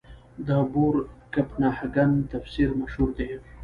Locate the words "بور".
0.71-0.95